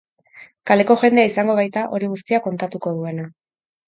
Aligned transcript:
Kaleko 0.69 0.95
jendea 1.01 1.29
izango 1.31 1.57
baita, 1.59 1.83
hori 1.97 2.09
guztia 2.13 2.39
kontatuko 2.47 2.95
duena. 3.01 3.27